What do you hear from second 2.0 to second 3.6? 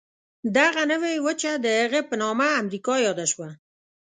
په نامه امریکا یاده شوه.